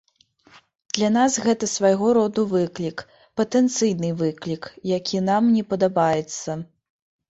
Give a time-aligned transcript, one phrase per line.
[0.97, 3.05] Для нас гэта свайго роду выклік,
[3.43, 6.63] патэнцыйны выклік, які нам не падабаецца.